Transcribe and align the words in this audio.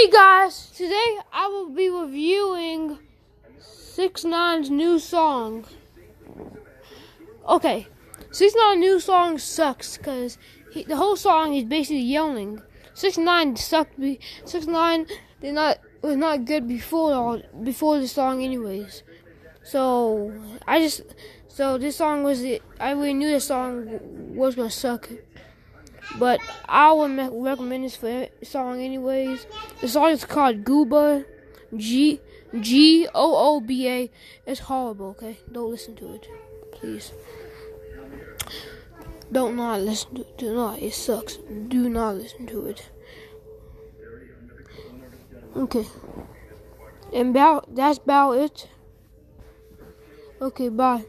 Hey 0.00 0.08
guys, 0.08 0.70
today 0.70 1.18
I 1.30 1.46
will 1.48 1.68
be 1.68 1.90
reviewing 1.90 2.98
Six 3.58 4.24
Nine's 4.24 4.70
new 4.70 4.98
song. 4.98 5.66
Okay, 7.46 7.86
Six 8.30 8.54
Nine 8.56 8.80
new 8.80 8.98
song 8.98 9.36
sucks 9.36 9.98
because 9.98 10.38
the 10.72 10.96
whole 10.96 11.16
song 11.16 11.52
is 11.52 11.64
basically 11.64 12.00
yelling. 12.00 12.62
Six 12.94 13.18
Nine 13.18 13.56
sucked. 13.56 14.00
Be 14.00 14.18
Six 14.46 14.66
Nine 14.66 15.06
did 15.42 15.52
not 15.52 15.80
was 16.00 16.16
not 16.16 16.46
good 16.46 16.66
before 16.66 17.12
all 17.12 17.42
before 17.62 17.98
the 17.98 18.08
song, 18.08 18.42
anyways. 18.42 19.02
So 19.64 20.32
I 20.66 20.80
just 20.80 21.02
so 21.48 21.76
this 21.76 21.96
song 21.96 22.22
was 22.22 22.42
it. 22.42 22.62
I 22.80 22.94
already 22.94 23.12
knew 23.12 23.30
the 23.30 23.40
song 23.40 24.00
was 24.34 24.54
gonna 24.54 24.70
suck. 24.70 25.10
But 26.18 26.40
I 26.68 26.92
would 26.92 27.16
recommend 27.32 27.84
this 27.84 27.96
for 27.96 28.28
song 28.42 28.80
anyways. 28.80 29.46
The 29.80 29.88
song 29.88 30.10
is 30.10 30.24
called 30.24 30.64
Gooba. 30.64 31.24
G 31.76 32.20
G 32.58 33.06
O 33.14 33.56
O 33.56 33.60
B 33.60 33.88
A. 33.88 34.10
It's 34.46 34.60
horrible. 34.60 35.10
Okay, 35.10 35.38
don't 35.50 35.70
listen 35.70 35.94
to 35.96 36.14
it, 36.14 36.26
please. 36.72 37.12
Don't 39.30 39.54
not 39.54 39.80
listen 39.80 40.16
to 40.16 40.20
it. 40.22 40.38
Do 40.38 40.54
not. 40.54 40.80
It 40.80 40.92
sucks. 40.92 41.36
Do 41.68 41.88
not 41.88 42.16
listen 42.16 42.46
to 42.48 42.66
it. 42.66 42.90
Okay. 45.56 45.86
And 47.12 47.30
about 47.30 47.74
that's 47.74 47.98
about 47.98 48.32
it. 48.32 48.68
Okay, 50.40 50.68
bye. 50.68 51.04